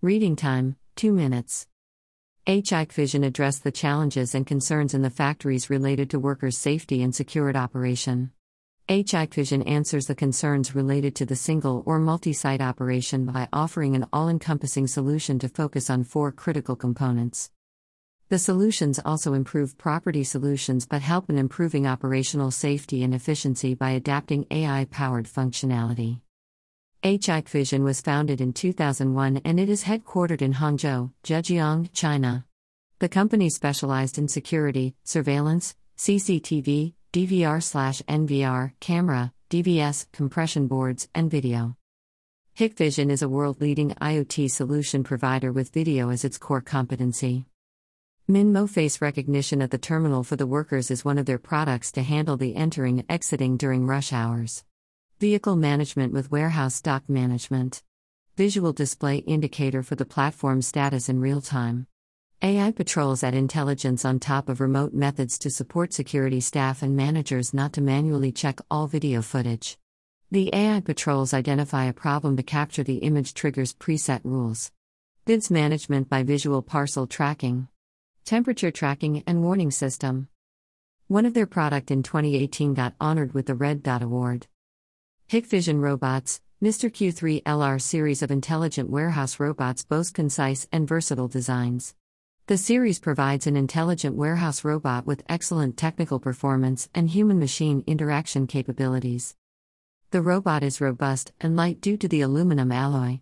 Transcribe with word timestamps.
Reading 0.00 0.36
time 0.36 0.76
2 0.94 1.12
minutes. 1.12 1.66
Hikvision 2.46 3.26
addressed 3.26 3.64
the 3.64 3.72
challenges 3.72 4.32
and 4.32 4.46
concerns 4.46 4.94
in 4.94 5.02
the 5.02 5.10
factories 5.10 5.68
related 5.68 6.08
to 6.10 6.20
workers' 6.20 6.56
safety 6.56 7.02
and 7.02 7.12
secured 7.12 7.56
operation. 7.56 8.30
Hikvision 8.88 9.68
answers 9.68 10.06
the 10.06 10.14
concerns 10.14 10.72
related 10.72 11.16
to 11.16 11.26
the 11.26 11.34
single 11.34 11.82
or 11.84 11.98
multi 11.98 12.32
site 12.32 12.60
operation 12.60 13.26
by 13.26 13.48
offering 13.52 13.96
an 13.96 14.06
all 14.12 14.28
encompassing 14.28 14.86
solution 14.86 15.40
to 15.40 15.48
focus 15.48 15.90
on 15.90 16.04
four 16.04 16.30
critical 16.30 16.76
components. 16.76 17.50
The 18.28 18.38
solutions 18.38 19.00
also 19.04 19.34
improve 19.34 19.78
property 19.78 20.22
solutions 20.22 20.86
but 20.86 21.02
help 21.02 21.28
in 21.28 21.36
improving 21.36 21.88
operational 21.88 22.52
safety 22.52 23.02
and 23.02 23.12
efficiency 23.12 23.74
by 23.74 23.90
adapting 23.90 24.46
AI 24.52 24.86
powered 24.92 25.26
functionality. 25.26 26.20
Hikvision 27.02 27.84
was 27.84 28.00
founded 28.00 28.40
in 28.40 28.52
2001 28.52 29.42
and 29.44 29.60
it 29.60 29.68
is 29.68 29.84
headquartered 29.84 30.42
in 30.42 30.54
Hangzhou, 30.54 31.12
Zhejiang, 31.22 31.92
China. 31.92 32.44
The 32.98 33.08
company 33.08 33.50
specialized 33.50 34.18
in 34.18 34.26
security, 34.26 34.96
surveillance, 35.04 35.76
CCTV, 35.96 36.94
DVR/NVR, 37.12 38.72
camera, 38.80 39.32
DVS, 39.48 40.06
compression 40.12 40.66
boards, 40.66 41.08
and 41.14 41.30
video. 41.30 41.76
Hikvision 42.58 43.10
is 43.10 43.22
a 43.22 43.28
world-leading 43.28 43.90
IoT 43.90 44.50
solution 44.50 45.04
provider 45.04 45.52
with 45.52 45.72
video 45.72 46.10
as 46.10 46.24
its 46.24 46.36
core 46.36 46.60
competency. 46.60 47.46
MinMoe 48.28 48.68
face 48.68 49.00
recognition 49.00 49.62
at 49.62 49.70
the 49.70 49.78
terminal 49.78 50.24
for 50.24 50.34
the 50.34 50.46
workers 50.46 50.90
is 50.90 51.04
one 51.04 51.16
of 51.16 51.26
their 51.26 51.38
products 51.38 51.92
to 51.92 52.02
handle 52.02 52.36
the 52.36 52.56
entering 52.56 52.98
and 52.98 53.10
exiting 53.10 53.56
during 53.56 53.86
rush 53.86 54.12
hours. 54.12 54.64
Vehicle 55.20 55.56
management 55.56 56.12
with 56.12 56.30
warehouse 56.30 56.76
stock 56.76 57.02
management. 57.08 57.82
Visual 58.36 58.72
display 58.72 59.16
indicator 59.16 59.82
for 59.82 59.96
the 59.96 60.04
platform 60.04 60.62
status 60.62 61.08
in 61.08 61.20
real 61.20 61.40
time. 61.40 61.88
AI 62.40 62.70
patrols 62.70 63.24
add 63.24 63.34
intelligence 63.34 64.04
on 64.04 64.20
top 64.20 64.48
of 64.48 64.60
remote 64.60 64.94
methods 64.94 65.36
to 65.40 65.50
support 65.50 65.92
security 65.92 66.38
staff 66.38 66.82
and 66.84 66.94
managers 66.94 67.52
not 67.52 67.72
to 67.72 67.80
manually 67.80 68.30
check 68.30 68.60
all 68.70 68.86
video 68.86 69.20
footage. 69.20 69.76
The 70.30 70.54
AI 70.54 70.78
patrols 70.82 71.34
identify 71.34 71.86
a 71.86 71.92
problem 71.92 72.36
to 72.36 72.44
capture 72.44 72.84
the 72.84 72.98
image 72.98 73.34
triggers 73.34 73.74
preset 73.74 74.20
rules. 74.22 74.70
Goods 75.24 75.50
management 75.50 76.08
by 76.08 76.22
visual 76.22 76.62
parcel 76.62 77.08
tracking. 77.08 77.66
Temperature 78.24 78.70
tracking 78.70 79.24
and 79.26 79.42
warning 79.42 79.72
system. 79.72 80.28
One 81.08 81.26
of 81.26 81.34
their 81.34 81.46
product 81.46 81.90
in 81.90 82.04
2018 82.04 82.74
got 82.74 82.94
honored 83.00 83.34
with 83.34 83.46
the 83.46 83.56
Red 83.56 83.82
Dot 83.82 84.00
Award. 84.00 84.46
Hikvision 85.30 85.82
Robots, 85.82 86.40
Mr. 86.62 86.90
Q3 86.90 87.42
LR 87.42 87.78
series 87.78 88.22
of 88.22 88.30
intelligent 88.30 88.88
warehouse 88.88 89.38
robots 89.38 89.84
boast 89.84 90.14
concise 90.14 90.66
and 90.72 90.88
versatile 90.88 91.28
designs. 91.28 91.94
The 92.46 92.56
series 92.56 92.98
provides 92.98 93.46
an 93.46 93.54
intelligent 93.54 94.16
warehouse 94.16 94.64
robot 94.64 95.04
with 95.04 95.22
excellent 95.28 95.76
technical 95.76 96.18
performance 96.18 96.88
and 96.94 97.10
human 97.10 97.38
machine 97.38 97.84
interaction 97.86 98.46
capabilities. 98.46 99.36
The 100.12 100.22
robot 100.22 100.62
is 100.62 100.80
robust 100.80 101.34
and 101.42 101.54
light 101.54 101.82
due 101.82 101.98
to 101.98 102.08
the 102.08 102.22
aluminum 102.22 102.72
alloy. 102.72 103.20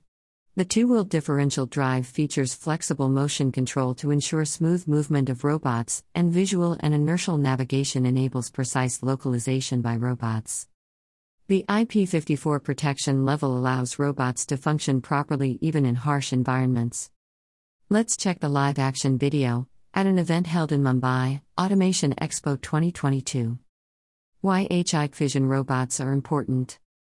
The 0.55 0.65
two 0.65 0.87
wheel 0.87 1.03
differential 1.03 1.67
drive 1.67 2.07
features 2.07 2.55
flexible 2.55 3.09
motion 3.09 3.51
control 3.51 3.97
to 3.97 4.12
ensure 4.12 4.45
smooth 4.45 4.87
movement 4.87 5.29
of 5.29 5.43
robots, 5.43 6.05
and 6.15 6.33
visual 6.33 6.77
and 6.79 6.95
inertial 6.95 7.37
navigation 7.37 8.07
enables 8.07 8.49
precise 8.49 9.03
localization 9.03 9.83
by 9.83 9.97
robots. 9.97 10.69
The 11.48 11.64
IP54 11.69 12.64
protection 12.64 13.25
level 13.25 13.56
allows 13.56 14.00
robots 14.00 14.44
to 14.47 14.56
function 14.56 15.00
properly 15.00 15.61
even 15.61 15.86
in 15.86 15.94
harsh 15.94 16.33
environments. 16.33 17.08
Let's 17.88 18.16
check 18.16 18.41
the 18.41 18.48
live 18.48 18.80
action 18.80 19.16
video 19.16 19.69
at 19.94 20.06
an 20.06 20.19
event 20.19 20.48
held 20.48 20.72
in 20.72 20.83
Mumbai, 20.83 21.42
Automation 21.56 22.14
Expo 22.14 22.61
2022. 22.61 23.61
Why 24.41 24.66
Hikvision 24.66 25.47
robots 25.48 26.00
are 26.00 26.10
important. 26.10 26.81